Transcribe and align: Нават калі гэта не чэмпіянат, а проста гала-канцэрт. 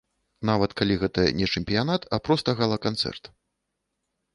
Нават 0.49 0.73
калі 0.81 0.93
гэта 1.03 1.27
не 1.41 1.51
чэмпіянат, 1.57 2.11
а 2.15 2.23
проста 2.29 2.59
гала-канцэрт. 2.65 3.35